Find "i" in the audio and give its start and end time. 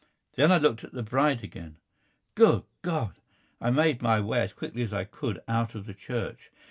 0.51-0.57, 3.61-3.69, 4.93-5.03